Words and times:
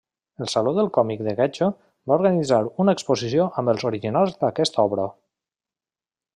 El 0.43 0.47
Saló 0.53 0.71
del 0.77 0.87
Còmic 0.95 1.21
de 1.27 1.35
Getxo 1.39 1.67
va 2.11 2.17
organitzar 2.21 2.61
una 2.85 2.97
exposició 2.99 3.47
amb 3.63 3.75
els 3.75 3.87
orinals 3.91 4.35
d'aquesta 4.41 4.89
obra. 4.91 5.07